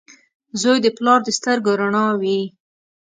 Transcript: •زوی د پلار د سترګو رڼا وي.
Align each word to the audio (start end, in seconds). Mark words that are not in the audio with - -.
•زوی 0.61 0.77
د 0.81 0.87
پلار 0.97 1.19
د 1.23 1.29
سترګو 1.37 1.71
رڼا 1.79 2.05
وي. 2.21 2.39